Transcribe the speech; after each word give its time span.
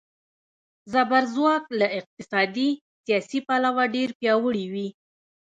زبرځواک 0.93 1.63
له 1.79 1.87
اقتصادي، 1.99 2.69
سیاسي 3.05 3.39
پلوه 3.47 3.83
ډېر 3.95 4.09
پیاوړي 4.19 4.65
وي. 4.73 4.87